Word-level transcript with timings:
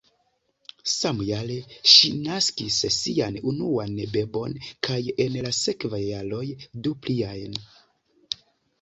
Samjare 0.91 1.57
ŝi 1.95 2.09
naskis 2.29 2.79
sian 2.97 3.39
unuan 3.53 3.95
bebon 4.17 4.59
kaj 4.91 5.01
en 5.29 5.39
la 5.47 5.55
sekvaj 5.61 6.05
jaroj 6.09 6.45
du 6.89 6.99
pliajn. 7.07 7.65